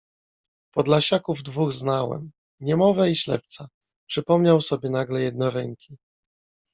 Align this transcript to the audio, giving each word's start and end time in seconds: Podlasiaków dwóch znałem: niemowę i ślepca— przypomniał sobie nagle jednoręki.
Podlasiaków 0.75 1.43
dwóch 1.43 1.73
znałem: 1.73 2.31
niemowę 2.59 3.09
i 3.11 3.15
ślepca— 3.15 3.69
przypomniał 4.09 4.61
sobie 4.61 4.89
nagle 4.89 5.21
jednoręki. 5.21 5.97